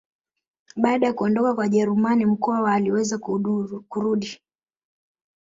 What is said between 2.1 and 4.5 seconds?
Mkwawa aliweza kurudi